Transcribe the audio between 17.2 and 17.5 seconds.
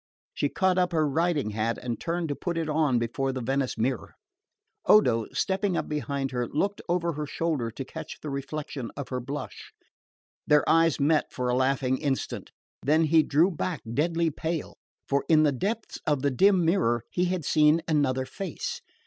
had